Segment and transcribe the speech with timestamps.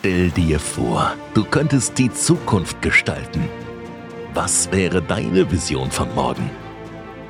[0.00, 3.46] Stell dir vor, du könntest die Zukunft gestalten.
[4.32, 6.48] Was wäre deine Vision von morgen?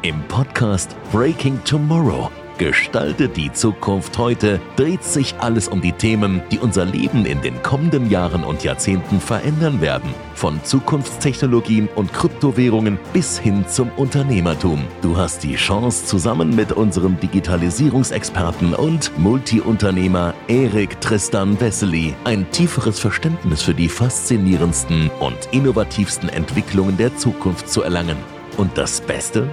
[0.03, 6.59] Im Podcast Breaking Tomorrow Gestalte die Zukunft heute dreht sich alles um die Themen, die
[6.59, 10.11] unser Leben in den kommenden Jahren und Jahrzehnten verändern werden.
[10.35, 14.85] Von Zukunftstechnologien und Kryptowährungen bis hin zum Unternehmertum.
[15.01, 23.01] Du hast die Chance, zusammen mit unserem Digitalisierungsexperten und Multiunternehmer Erik Tristan Wessely ein tieferes
[23.01, 28.19] Verständnis für die faszinierendsten und innovativsten Entwicklungen der Zukunft zu erlangen.
[28.59, 29.49] Und das Beste?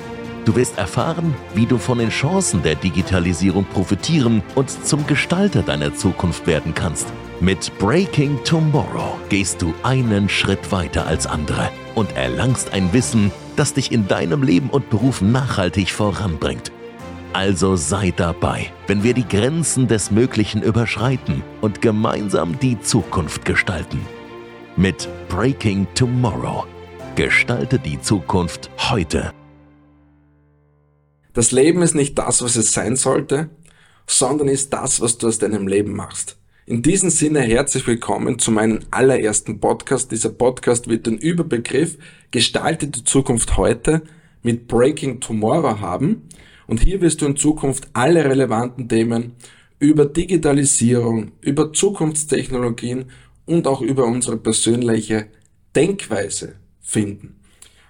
[0.47, 5.93] Du wirst erfahren, wie du von den Chancen der Digitalisierung profitieren und zum Gestalter deiner
[5.93, 7.05] Zukunft werden kannst.
[7.41, 13.73] Mit Breaking Tomorrow gehst du einen Schritt weiter als andere und erlangst ein Wissen, das
[13.73, 16.71] dich in deinem Leben und Beruf nachhaltig voranbringt.
[17.33, 23.99] Also sei dabei, wenn wir die Grenzen des Möglichen überschreiten und gemeinsam die Zukunft gestalten.
[24.77, 26.65] Mit Breaking Tomorrow.
[27.17, 29.33] Gestalte die Zukunft heute.
[31.37, 33.51] Das Leben ist nicht das, was es sein sollte,
[34.07, 36.35] sondern ist das, was du aus deinem Leben machst.
[36.65, 40.11] In diesem Sinne herzlich willkommen zu meinem allerersten Podcast.
[40.11, 41.99] Dieser Podcast wird den Überbegriff
[42.31, 44.01] Gestalte die Zukunft heute
[44.41, 46.23] mit Breaking Tomorrow haben.
[46.65, 49.33] Und hier wirst du in Zukunft alle relevanten Themen
[49.77, 53.11] über Digitalisierung, über Zukunftstechnologien
[53.45, 55.27] und auch über unsere persönliche
[55.75, 57.35] Denkweise finden.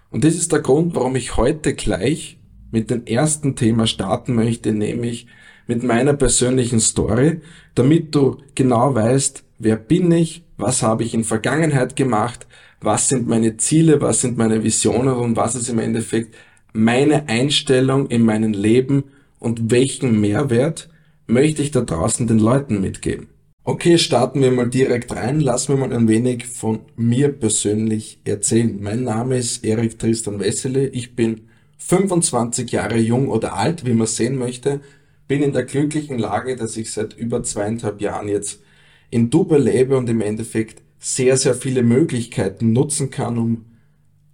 [0.10, 2.37] Und das ist der Grund, warum ich heute gleich
[2.72, 5.28] mit dem ersten Thema starten möchte, nämlich
[5.68, 7.42] mit meiner persönlichen Story,
[7.76, 12.48] damit du genau weißt, wer bin ich, was habe ich in Vergangenheit gemacht,
[12.82, 16.36] was sind meine Ziele, was sind meine Visionen und was ist im Endeffekt
[16.74, 19.06] meine Einstellung in meinem Leben
[19.40, 20.90] und welchen Mehrwert
[21.28, 23.28] möchte ich da draußen den Leuten mitgeben.
[23.64, 25.42] Okay, starten wir mal direkt rein.
[25.42, 28.78] Lass mir mal ein wenig von mir persönlich erzählen.
[28.82, 30.88] Mein Name ist Erik Tristan Wessele.
[30.88, 34.82] Ich bin 25 Jahre jung oder alt, wie man sehen möchte,
[35.28, 38.62] bin in der glücklichen Lage, dass ich seit über zweieinhalb Jahren jetzt
[39.10, 43.66] in Dubai lebe und im Endeffekt sehr, sehr viele Möglichkeiten nutzen kann, um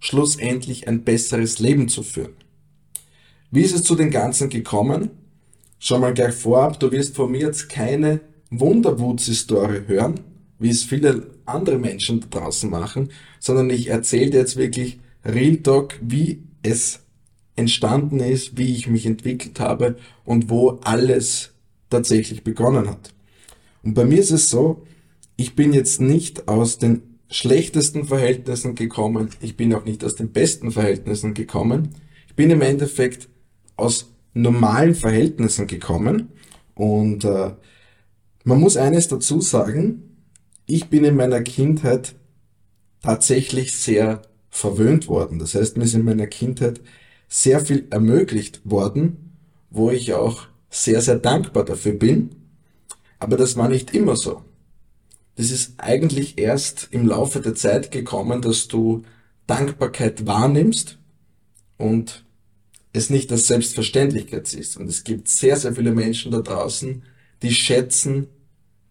[0.00, 2.34] schlussendlich ein besseres Leben zu führen.
[3.50, 5.10] Wie ist es zu den Ganzen gekommen?
[5.78, 8.20] Schau mal gleich vorab, du wirst von mir jetzt keine
[8.50, 10.20] Wunderwutz-Story hören,
[10.58, 15.56] wie es viele andere Menschen da draußen machen, sondern ich erzähle dir jetzt wirklich Real
[15.58, 17.03] Talk, wie es
[17.56, 21.52] entstanden ist, wie ich mich entwickelt habe und wo alles
[21.90, 23.14] tatsächlich begonnen hat.
[23.82, 24.82] Und bei mir ist es so,
[25.36, 30.32] ich bin jetzt nicht aus den schlechtesten Verhältnissen gekommen, ich bin auch nicht aus den
[30.32, 31.90] besten Verhältnissen gekommen,
[32.28, 33.28] ich bin im Endeffekt
[33.76, 36.28] aus normalen Verhältnissen gekommen
[36.74, 37.52] und äh,
[38.44, 40.16] man muss eines dazu sagen,
[40.66, 42.14] ich bin in meiner Kindheit
[43.02, 45.38] tatsächlich sehr verwöhnt worden.
[45.38, 46.80] Das heißt, mir ist in meiner Kindheit
[47.34, 49.36] sehr viel ermöglicht worden,
[49.68, 52.30] wo ich auch sehr, sehr dankbar dafür bin.
[53.18, 54.44] Aber das war nicht immer so.
[55.34, 59.02] Das ist eigentlich erst im Laufe der Zeit gekommen, dass du
[59.48, 61.00] Dankbarkeit wahrnimmst
[61.76, 62.24] und
[62.92, 64.76] es nicht als Selbstverständlichkeit siehst.
[64.76, 67.02] Und es gibt sehr, sehr viele Menschen da draußen,
[67.42, 68.28] die schätzen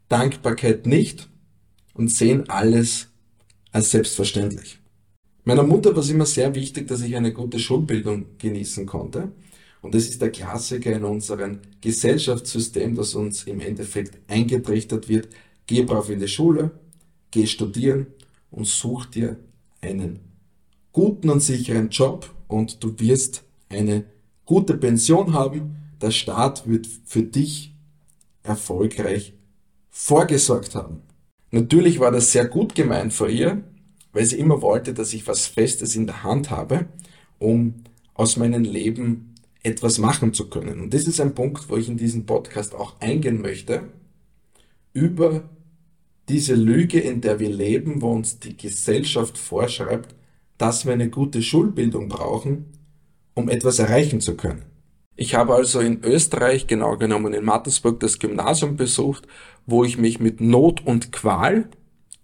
[0.10, 1.30] Dankbarkeit nicht
[1.94, 3.08] und sehen alles
[3.72, 4.83] als selbstverständlich.
[5.46, 9.32] Meiner Mutter war es immer sehr wichtig, dass ich eine gute Schulbildung genießen konnte.
[9.82, 15.28] Und das ist der Klassiker in unserem Gesellschaftssystem, das uns im Endeffekt eingetrichtert wird.
[15.68, 16.72] Geh brav in die Schule,
[17.32, 18.08] geh studieren
[18.52, 19.38] und such dir
[19.82, 20.20] einen
[20.94, 24.06] guten und sicheren Job und du wirst eine
[24.46, 25.76] gute Pension haben.
[26.02, 27.76] Der Staat wird für dich
[28.44, 29.34] erfolgreich
[29.90, 31.02] vorgesorgt haben.
[31.52, 33.64] Natürlich war das sehr gut gemeint vor ihr,
[34.14, 36.86] weil sie immer wollte, dass ich was Festes in der Hand habe,
[37.40, 37.76] um
[38.14, 40.80] aus meinem Leben etwas machen zu können.
[40.82, 43.84] Und das ist ein Punkt, wo ich in diesem Podcast auch eingehen möchte,
[44.94, 45.50] über
[46.30, 50.16] diese Lüge, in der wir leben, wo uns die Gesellschaft vorschreibt,
[50.58, 52.66] dass wir eine gute Schulbildung brauchen,
[53.34, 54.64] um etwas erreichen zu können.
[55.16, 59.28] Ich habe also in Österreich, genau genommen in Mattersburg, das Gymnasium besucht,
[59.66, 61.70] wo ich mich mit Not und Qual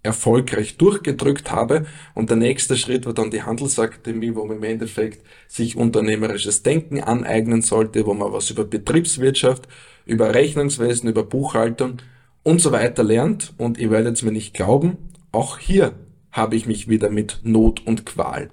[0.03, 1.85] erfolgreich durchgedrückt habe.
[2.13, 7.01] Und der nächste Schritt war dann die Handelsakademie, wo man im Endeffekt sich unternehmerisches Denken
[7.01, 9.67] aneignen sollte, wo man was über Betriebswirtschaft,
[10.05, 11.97] über Rechnungswesen, über Buchhaltung
[12.43, 13.53] und so weiter lernt.
[13.57, 14.97] Und ihr werdet es mir nicht glauben,
[15.31, 15.93] auch hier
[16.31, 18.49] habe ich mich wieder mit Not und Qual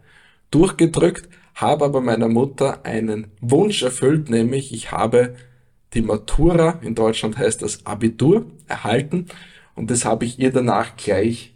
[0.51, 5.35] durchgedrückt, habe aber meiner Mutter einen Wunsch erfüllt, nämlich ich habe
[5.95, 9.27] die Matura, in Deutschland heißt das Abitur, erhalten
[9.77, 11.55] und das habe ich ihr danach gleich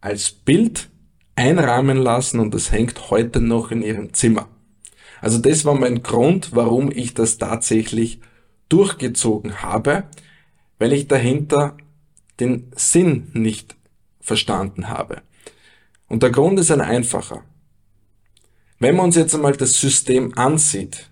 [0.00, 0.88] als Bild
[1.36, 4.48] einrahmen lassen und das hängt heute noch in ihrem Zimmer.
[5.20, 8.20] Also das war mein Grund, warum ich das tatsächlich
[8.68, 10.04] durchgezogen habe,
[10.78, 11.76] weil ich dahinter
[12.38, 13.76] den Sinn nicht
[14.20, 15.22] verstanden habe.
[16.08, 17.44] Und der Grund ist ein einfacher.
[18.78, 21.10] Wenn man uns jetzt einmal das System ansieht,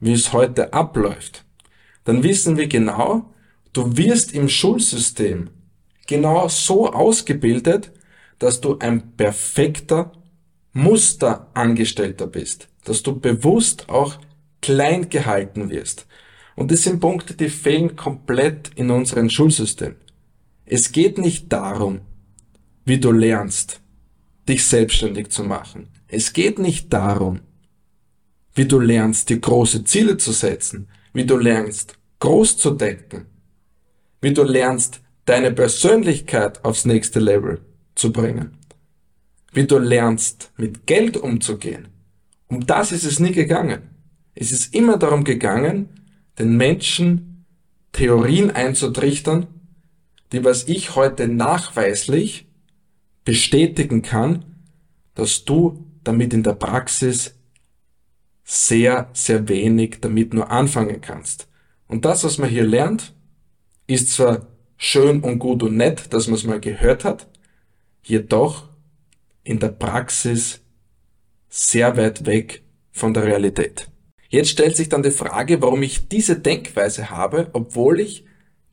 [0.00, 1.44] wie es heute abläuft,
[2.04, 3.32] dann wissen wir genau,
[3.72, 5.50] du wirst im Schulsystem
[6.06, 7.92] genau so ausgebildet,
[8.38, 10.12] dass du ein perfekter
[10.72, 14.18] Musterangestellter bist, dass du bewusst auch
[14.60, 16.06] klein gehalten wirst.
[16.56, 19.96] Und das sind Punkte, die fehlen komplett in unserem Schulsystem.
[20.66, 22.00] Es geht nicht darum,
[22.84, 23.80] wie du lernst,
[24.48, 25.88] dich selbstständig zu machen.
[26.08, 27.40] Es geht nicht darum,
[28.54, 33.26] wie du lernst, dir große Ziele zu setzen, wie du lernst, groß zu denken,
[34.20, 37.60] wie du lernst, deine Persönlichkeit aufs nächste Level
[37.94, 38.58] zu bringen,
[39.52, 41.88] wie du lernst, mit Geld umzugehen.
[42.48, 43.90] Um das ist es nie gegangen.
[44.34, 45.88] Es ist immer darum gegangen,
[46.38, 47.46] den Menschen
[47.92, 49.46] Theorien einzutrichtern,
[50.32, 52.48] die was ich heute nachweislich
[53.24, 54.44] bestätigen kann,
[55.14, 57.34] dass du damit in der Praxis
[58.42, 61.48] sehr, sehr wenig damit nur anfangen kannst.
[61.86, 63.14] Und das, was man hier lernt,
[63.86, 67.26] ist zwar schön und gut und nett, dass man es mal gehört hat,
[68.02, 68.68] jedoch
[69.42, 70.60] in der Praxis
[71.48, 72.62] sehr weit weg
[72.92, 73.88] von der Realität.
[74.28, 78.24] Jetzt stellt sich dann die Frage, warum ich diese Denkweise habe, obwohl ich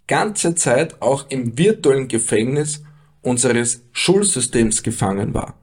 [0.07, 2.83] ganze Zeit auch im virtuellen Gefängnis
[3.21, 5.55] unseres Schulsystems gefangen war.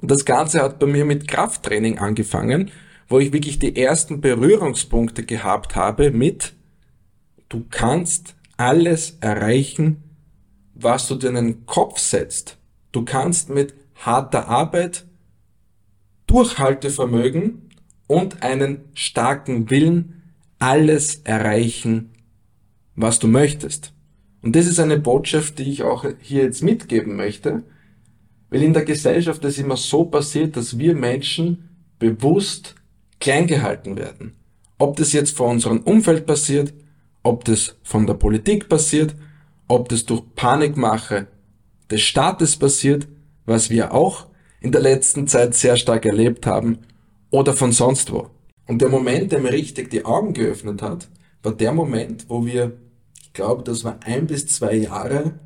[0.00, 2.70] Und das Ganze hat bei mir mit Krafttraining angefangen,
[3.08, 6.54] wo ich wirklich die ersten Berührungspunkte gehabt habe mit,
[7.48, 10.02] du kannst alles erreichen,
[10.74, 12.58] was du dir in den Kopf setzt.
[12.92, 15.06] Du kannst mit harter Arbeit,
[16.26, 17.70] Durchhaltevermögen
[18.06, 20.22] und einen starken Willen
[20.58, 22.10] alles erreichen,
[22.94, 23.92] was du möchtest.
[24.42, 27.62] Und das ist eine Botschaft, die ich auch hier jetzt mitgeben möchte,
[28.50, 31.68] weil in der Gesellschaft es immer so passiert, dass wir Menschen
[31.98, 32.74] bewusst
[33.20, 34.34] klein gehalten werden.
[34.78, 36.74] Ob das jetzt vor unserem Umfeld passiert,
[37.22, 39.14] ob das von der Politik passiert,
[39.68, 41.28] ob das durch Panikmache
[41.90, 43.08] des Staates passiert,
[43.46, 44.26] was wir auch
[44.60, 46.78] in der letzten Zeit sehr stark erlebt haben,
[47.30, 48.28] oder von sonst wo.
[48.68, 51.08] Und der Moment, der mir richtig die Augen geöffnet hat,
[51.42, 52.78] war der Moment, wo wir,
[53.20, 55.40] ich glaube, das war ein bis zwei Jahre,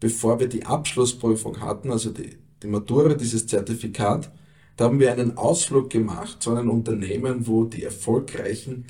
[0.00, 4.30] bevor wir die Abschlussprüfung hatten, also die, die Matura, dieses Zertifikat,
[4.76, 8.86] da haben wir einen Ausflug gemacht zu einem Unternehmen, wo die erfolgreichen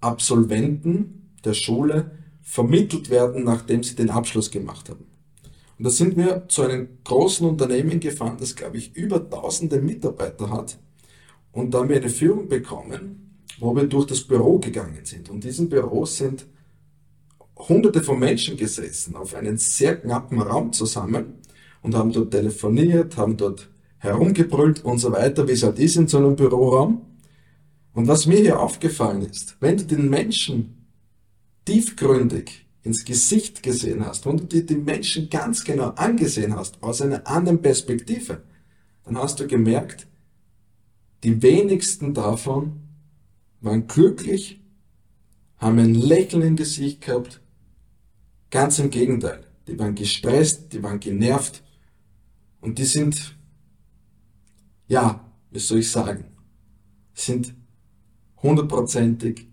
[0.00, 2.10] Absolventen der Schule
[2.42, 5.06] vermittelt werden, nachdem sie den Abschluss gemacht haben.
[5.78, 10.50] Und da sind wir zu einem großen Unternehmen gefahren, das, glaube ich, über tausende Mitarbeiter
[10.50, 10.78] hat.
[11.52, 15.28] Und da haben wir eine Führung bekommen, wo wir durch das Büro gegangen sind.
[15.28, 16.46] Und in diesem Büro sind
[17.56, 21.34] hunderte von Menschen gesessen, auf einen sehr knappen Raum zusammen
[21.82, 23.68] und haben dort telefoniert, haben dort
[23.98, 27.02] herumgebrüllt und so weiter, wie es halt ist in so einem Büroraum.
[27.94, 30.77] Und was mir hier aufgefallen ist, wenn du den Menschen
[31.68, 37.02] tiefgründig ins Gesicht gesehen hast, wenn du dir die Menschen ganz genau angesehen hast, aus
[37.02, 38.42] einer anderen Perspektive,
[39.04, 40.06] dann hast du gemerkt,
[41.24, 42.80] die wenigsten davon
[43.60, 44.62] waren glücklich,
[45.58, 47.42] haben ein Lächeln im Gesicht gehabt.
[48.50, 49.44] Ganz im Gegenteil.
[49.66, 51.62] Die waren gestresst, die waren genervt
[52.62, 53.36] und die sind
[54.86, 56.24] ja, wie soll ich sagen,
[57.12, 57.54] sind
[58.42, 59.48] hundertprozentig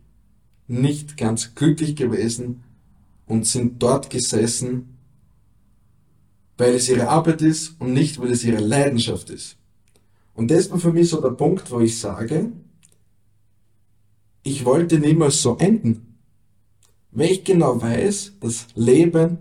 [0.68, 2.64] nicht ganz glücklich gewesen
[3.26, 4.98] und sind dort gesessen,
[6.58, 9.58] weil es ihre Arbeit ist und nicht, weil es ihre Leidenschaft ist.
[10.34, 12.52] Und das war für mich so der Punkt, wo ich sage,
[14.44, 16.18] ich wollte niemals so enden.
[17.12, 19.38] Weil ich genau weiß, das Leben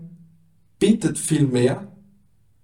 [0.79, 1.87] bietet viel mehr,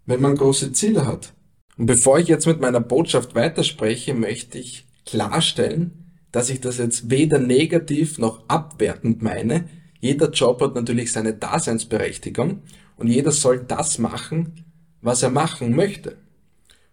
[0.05, 1.33] wenn man große Ziele hat.
[1.77, 6.00] Und bevor ich jetzt mit meiner Botschaft weiterspreche, möchte ich klarstellen,
[6.31, 9.67] dass ich das jetzt weder negativ noch abwertend meine.
[9.99, 12.61] Jeder Job hat natürlich seine Daseinsberechtigung
[12.97, 14.65] und jeder soll das machen,
[15.01, 16.17] was er machen möchte.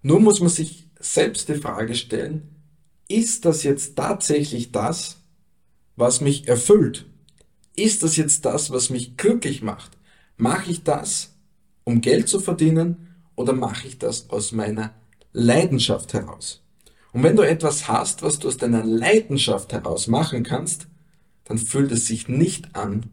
[0.02, 2.54] Nur muss man sich selbst die Frage stellen,
[3.08, 5.22] ist das jetzt tatsächlich das,
[5.96, 7.06] was mich erfüllt?
[7.74, 9.92] Ist das jetzt das, was mich glücklich macht?
[10.36, 11.34] Mache ich das,
[11.84, 14.94] um Geld zu verdienen oder mache ich das aus meiner
[15.32, 16.62] Leidenschaft heraus?
[17.12, 20.88] Und wenn du etwas hast, was du aus deiner Leidenschaft heraus machen kannst,
[21.44, 23.06] dann fühlt es sich nicht an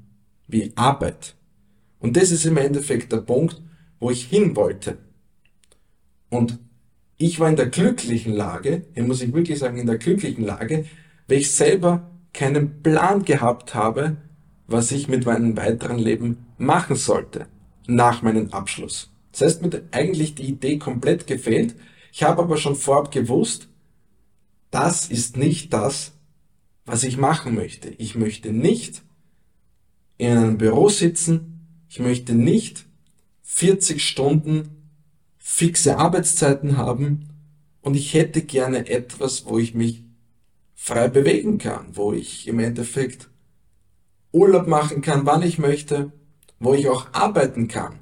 [0.48, 1.36] wie Arbeit.
[2.00, 3.62] Und das ist im Endeffekt der Punkt,
[4.00, 4.98] wo ich hin wollte.
[6.30, 6.60] Und
[7.18, 10.86] ich war in der glücklichen Lage, hier muss ich wirklich sagen, in der glücklichen Lage,
[11.28, 14.18] weil ich selber keinen Plan gehabt habe,
[14.68, 17.48] was ich mit meinem weiteren Leben machen sollte
[17.88, 19.12] nach meinem Abschluss.
[19.32, 21.76] Das heißt, mir hat eigentlich die Idee komplett gefehlt.
[22.12, 23.70] Ich habe aber schon vorab gewusst,
[24.72, 26.14] das ist nicht das,
[26.86, 27.90] was ich machen möchte.
[27.90, 29.04] Ich möchte nicht
[30.18, 31.86] in einem Büro sitzen.
[31.90, 32.86] Ich möchte nicht
[33.44, 34.90] 40 Stunden
[35.38, 37.30] fixe Arbeitszeiten haben
[37.82, 40.04] und ich hätte gerne etwas, wo ich mich
[40.74, 43.30] frei bewegen kann, wo ich im Endeffekt
[44.32, 46.12] Urlaub machen kann, wann ich möchte,
[46.60, 48.00] wo ich auch arbeiten kann,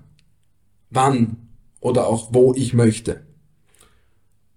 [0.89, 3.25] wann oder auch wo ich möchte.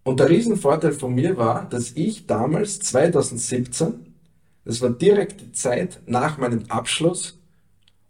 [0.06, 4.14] Und der Riesenvorteil von mir war, dass ich damals 2017,
[4.64, 7.40] das war direkt die Zeit nach meinem Abschluss,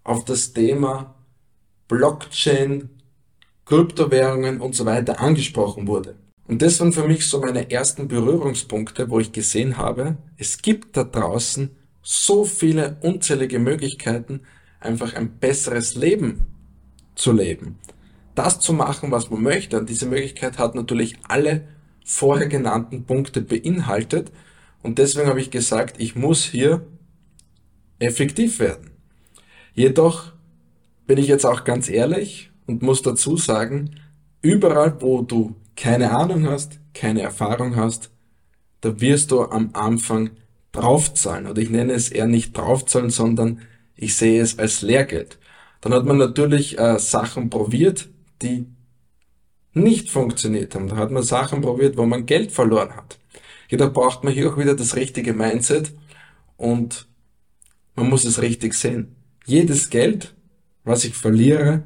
[0.04, 1.14] auf das Thema
[1.88, 2.90] Blockchain,
[3.64, 6.16] Kryptowährungen und so weiter angesprochen wurde.
[6.46, 10.98] Und das waren für mich so meine ersten Berührungspunkte, wo ich gesehen habe, es gibt
[10.98, 11.70] da draußen
[12.02, 14.42] so viele unzählige Möglichkeiten,
[14.80, 16.44] einfach ein besseres Leben
[17.14, 17.78] zu leben.
[18.34, 19.78] Das zu machen, was man möchte.
[19.78, 21.66] Und diese Möglichkeit hat natürlich alle
[22.06, 24.30] vorher genannten Punkte beinhaltet.
[24.82, 26.86] Und deswegen habe ich gesagt, ich muss hier
[27.98, 28.92] effektiv werden.
[29.74, 30.32] Jedoch
[31.06, 33.96] bin ich jetzt auch ganz ehrlich und muss dazu sagen,
[34.40, 38.10] überall, wo du keine Ahnung hast, keine Erfahrung hast,
[38.80, 40.30] da wirst du am Anfang
[40.70, 41.48] draufzahlen.
[41.48, 43.62] Oder ich nenne es eher nicht draufzahlen, sondern
[43.96, 45.38] ich sehe es als Lehrgeld.
[45.80, 48.08] Dann hat man natürlich äh, Sachen probiert,
[48.42, 48.66] die
[49.76, 50.88] nicht funktioniert haben.
[50.88, 53.18] Da hat man Sachen probiert, wo man Geld verloren hat.
[53.68, 55.92] Jedoch braucht man hier auch wieder das richtige Mindset
[56.56, 57.06] und
[57.94, 59.16] man muss es richtig sehen.
[59.44, 60.34] Jedes Geld,
[60.84, 61.84] was ich verliere,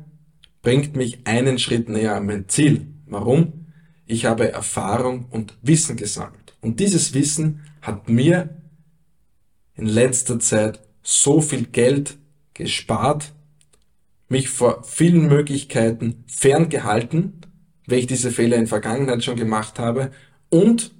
[0.62, 2.86] bringt mich einen Schritt näher an mein Ziel.
[3.06, 3.66] Warum?
[4.06, 6.56] Ich habe Erfahrung und Wissen gesammelt.
[6.60, 8.60] Und dieses Wissen hat mir
[9.74, 12.18] in letzter Zeit so viel Geld
[12.54, 13.32] gespart,
[14.28, 17.39] mich vor vielen Möglichkeiten ferngehalten,
[17.90, 20.10] weil ich diese Fehler in Vergangenheit schon gemacht habe
[20.48, 20.92] und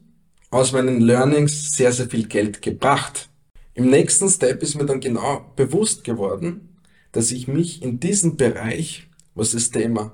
[0.50, 3.28] aus meinen Learnings sehr, sehr viel Geld gebracht.
[3.75, 6.76] Im nächsten Step ist mir dann genau bewusst geworden,
[7.12, 10.12] dass ich mich in diesem Bereich, was das Thema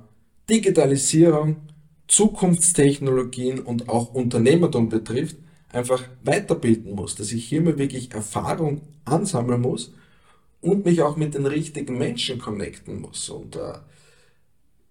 [0.49, 1.56] Digitalisierung,
[2.06, 5.37] Zukunftstechnologien und auch Unternehmertum betrifft,
[5.73, 9.92] einfach weiterbilden muss, dass ich hier mal wirklich Erfahrung ansammeln muss
[10.61, 13.28] und mich auch mit den richtigen Menschen connecten muss.
[13.28, 13.75] Und äh,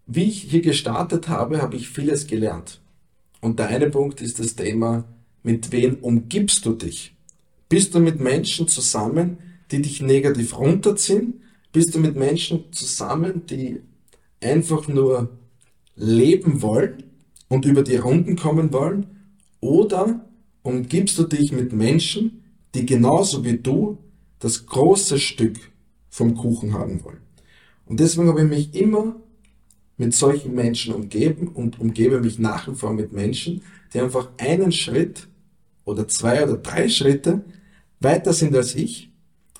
[0.08, 2.82] wie ich hier gestartet habe, habe ich vieles gelernt.
[3.42, 5.06] Und der eine Punkt ist das Thema,
[5.44, 7.16] mit wem umgibst du dich?
[7.70, 9.38] Bist du mit Menschen zusammen,
[9.72, 11.42] die dich negativ runterziehen?
[11.72, 13.82] Bist du mit Menschen zusammen, die
[14.42, 15.38] einfach nur
[15.96, 17.04] leben wollen
[17.48, 19.08] und über die Runden kommen wollen?
[19.60, 20.26] Oder
[20.64, 22.44] umgibst du dich mit Menschen,
[22.74, 23.98] die genauso wie du
[24.40, 25.58] das große Stück
[26.10, 27.22] vom Kuchen haben wollen.
[27.86, 29.16] Und deswegen habe ich mich immer
[29.98, 33.62] mit solchen Menschen umgeben und umgebe mich nach wie vor mit Menschen,
[33.94, 35.28] die einfach einen Schritt
[35.86, 37.46] oder zwei oder drei Schritte
[38.00, 39.12] weiter sind als ich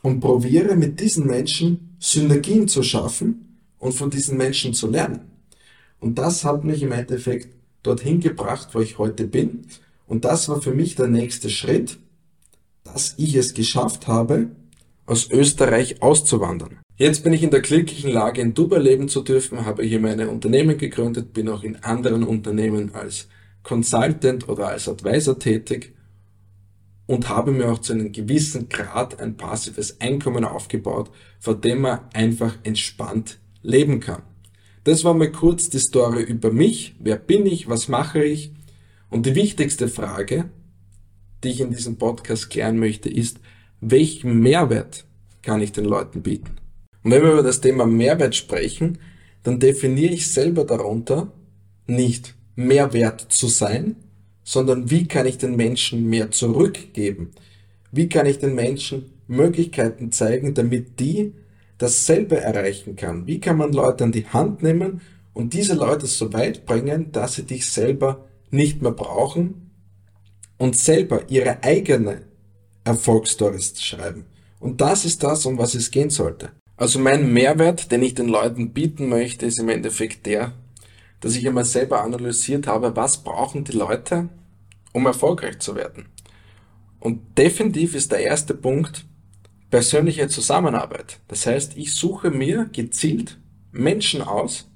[0.02, 5.22] und probiere mit diesen Menschen Synergien zu schaffen und von diesen Menschen zu lernen.
[6.00, 9.66] Und das hat mich im Endeffekt dorthin gebracht, wo ich heute bin
[10.08, 11.98] und das war für mich der nächste Schritt,
[12.84, 14.50] dass ich es geschafft habe,
[15.06, 16.80] aus Österreich auszuwandern.
[16.98, 20.30] Jetzt bin ich in der glücklichen Lage, in Dubai leben zu dürfen, habe hier meine
[20.30, 23.28] Unternehmen gegründet, bin auch in anderen Unternehmen als
[23.64, 25.94] Consultant oder als Advisor tätig
[27.06, 32.00] und habe mir auch zu einem gewissen Grad ein passives Einkommen aufgebaut, von dem man
[32.14, 34.22] einfach entspannt leben kann.
[34.86, 36.96] Das war mal kurz die Story über mich.
[37.00, 37.68] Wer bin ich?
[37.68, 38.54] Was mache ich?
[39.10, 40.50] Und die wichtigste Frage,
[41.44, 43.42] die ich in diesem Podcast klären möchte, ist,
[43.82, 45.04] welchen Mehrwert
[45.42, 46.56] kann ich den Leuten bieten?
[47.06, 48.98] Und wenn wir über das Thema Mehrwert sprechen,
[49.44, 51.32] dann definiere ich selber darunter
[51.86, 53.96] nicht Mehrwert zu sein,
[54.44, 57.30] sondern wie kann ich den Menschen mehr zurückgeben?
[57.92, 61.36] Wie kann ich den Menschen Möglichkeiten zeigen, damit die
[61.78, 63.28] dasselbe erreichen kann?
[63.28, 65.02] Wie kann man Leute an die Hand nehmen
[65.36, 69.70] und diese Leute so weit bringen, dass sie dich selber nicht mehr brauchen
[70.58, 72.24] und selber ihre eigene
[72.84, 74.26] Erfolgsstories schreiben.
[74.60, 76.50] Und das ist das, um was es gehen sollte.
[76.78, 80.54] Also mein Mehrwert, den ich den Leuten bieten möchte, ist im Endeffekt der,
[81.22, 84.30] dass ich einmal selber analysiert habe, was brauchen die Leute,
[84.92, 86.08] um erfolgreich zu werden.
[87.00, 89.06] Und definitiv ist der erste Punkt
[89.70, 91.20] persönliche Zusammenarbeit.
[91.28, 93.40] Das heißt, ich suche mir gezielt
[93.72, 94.70] Menschen aus,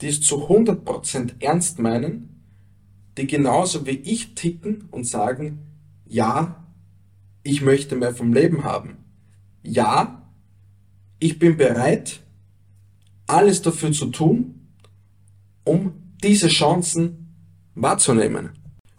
[0.00, 2.42] die es zu 100% ernst meinen,
[3.16, 5.58] die genauso wie ich ticken und sagen,
[6.06, 6.64] ja,
[7.42, 8.98] ich möchte mehr vom Leben haben.
[9.62, 10.21] Ja,
[11.22, 12.20] ich bin bereit,
[13.28, 14.66] alles dafür zu tun,
[15.62, 17.36] um diese Chancen
[17.76, 18.50] wahrzunehmen.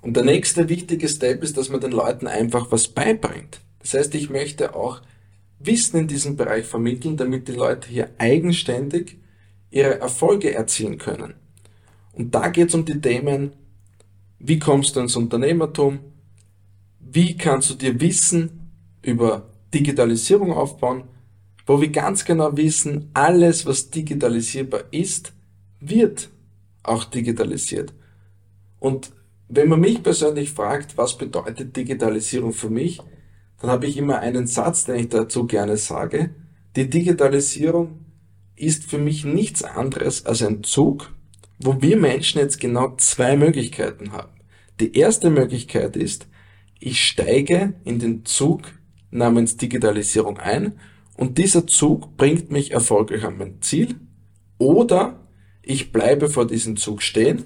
[0.01, 3.59] Und der nächste wichtige Step ist, dass man den Leuten einfach was beibringt.
[3.79, 5.01] Das heißt, ich möchte auch
[5.59, 9.17] Wissen in diesem Bereich vermitteln, damit die Leute hier eigenständig
[9.69, 11.33] ihre Erfolge erzielen können.
[12.13, 13.51] Und da geht es um die Themen,
[14.39, 15.99] wie kommst du ins Unternehmertum,
[16.99, 21.03] wie kannst du dir Wissen über Digitalisierung aufbauen,
[21.65, 25.33] wo wir ganz genau wissen, alles, was digitalisierbar ist,
[25.79, 26.29] wird
[26.83, 27.93] auch digitalisiert.
[28.79, 29.11] Und
[29.47, 32.99] wenn man mich persönlich fragt, was bedeutet Digitalisierung für mich,
[33.61, 36.31] dann habe ich immer einen Satz, den ich dazu gerne sage.
[36.75, 37.99] Die Digitalisierung
[38.55, 41.13] ist für mich nichts anderes als ein Zug,
[41.59, 44.33] wo wir Menschen jetzt genau zwei Möglichkeiten haben.
[44.79, 46.27] Die erste Möglichkeit ist,
[46.79, 48.63] ich steige in den Zug
[49.11, 50.73] namens Digitalisierung ein
[51.15, 53.95] und dieser Zug bringt mich erfolgreich an mein Ziel
[54.57, 55.27] oder
[55.61, 57.45] ich bleibe vor diesem Zug stehen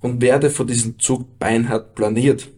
[0.00, 2.48] und werde vor diesem Zug beinhart planiert.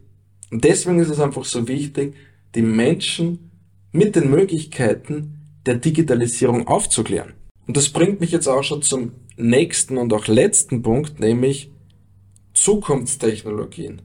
[0.50, 2.14] Und deswegen ist es einfach so wichtig,
[2.54, 3.50] die Menschen
[3.92, 7.34] mit den Möglichkeiten der Digitalisierung aufzuklären.
[7.66, 11.70] Und das bringt mich jetzt auch schon zum nächsten und auch letzten Punkt, nämlich
[12.52, 14.02] Zukunftstechnologien.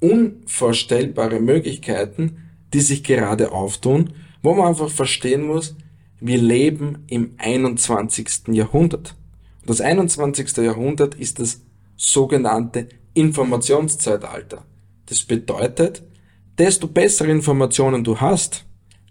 [0.00, 2.38] Unvorstellbare Möglichkeiten,
[2.72, 5.76] die sich gerade auftun, wo man einfach verstehen muss,
[6.20, 8.48] wir leben im 21.
[8.48, 9.16] Jahrhundert.
[9.60, 10.56] Und das 21.
[10.58, 11.62] Jahrhundert ist das
[11.96, 14.64] sogenannte Informationszeitalter.
[15.06, 16.02] Das bedeutet,
[16.58, 18.66] desto bessere Informationen du hast,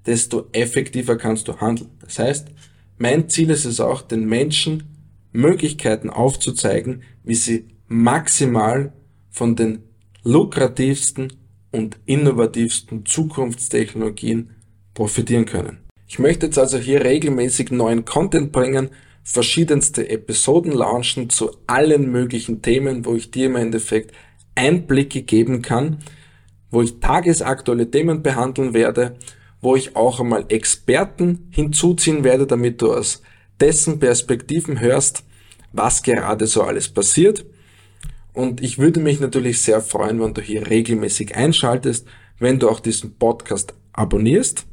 [0.06, 1.90] desto effektiver kannst du handeln.
[2.00, 2.48] Das heißt,
[2.98, 4.84] mein Ziel ist es auch, den Menschen
[5.32, 8.94] Möglichkeiten aufzuzeigen, wie sie maximal
[9.30, 9.84] von den
[10.24, 11.34] lukrativsten
[11.72, 14.52] und innovativsten Zukunftstechnologien
[15.00, 15.78] profitieren können.
[16.08, 18.90] Ich möchte jetzt also hier regelmäßig neuen Content bringen,
[19.24, 24.14] verschiedenste Episoden launchen zu allen möglichen Themen, wo ich dir im Endeffekt
[24.56, 26.00] Einblicke geben kann,
[26.70, 29.16] wo ich tagesaktuelle Themen behandeln werde,
[29.62, 33.22] wo ich auch einmal Experten hinzuziehen werde, damit du aus
[33.62, 35.24] dessen Perspektiven hörst,
[35.72, 37.46] was gerade so alles passiert.
[38.34, 42.06] Und ich würde mich natürlich sehr freuen, wenn du hier regelmäßig einschaltest,
[42.38, 44.66] wenn du auch diesen Podcast abonnierst.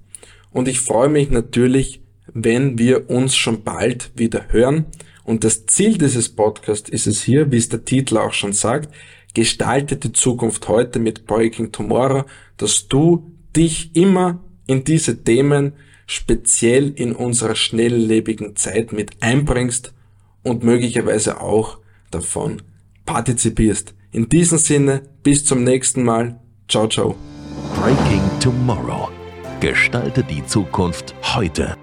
[0.56, 2.00] Und ich freue mich natürlich,
[2.32, 4.86] wenn wir uns schon bald wieder hören.
[5.22, 8.88] Und das Ziel dieses Podcasts ist es hier, wie es der Titel auch schon sagt,
[9.34, 12.24] gestalte die Zukunft heute mit Breaking Tomorrow,
[12.56, 15.74] dass du dich immer in diese Themen
[16.06, 19.92] speziell in unserer schnelllebigen Zeit mit einbringst
[20.42, 22.62] und möglicherweise auch davon
[23.04, 23.92] partizipierst.
[24.10, 26.40] In diesem Sinne, bis zum nächsten Mal.
[26.66, 27.14] Ciao, ciao.
[27.74, 29.15] Breaking Tomorrow
[29.60, 31.76] Gestalte die Zukunft heute.